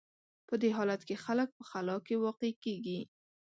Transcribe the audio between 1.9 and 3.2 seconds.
کې واقع کېږي.